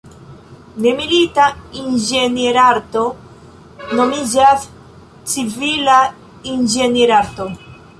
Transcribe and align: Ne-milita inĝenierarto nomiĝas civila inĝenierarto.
Ne-milita 0.85 1.45
inĝenierarto 1.81 3.05
nomiĝas 4.01 4.69
civila 5.35 6.03
inĝenierarto. 6.57 7.53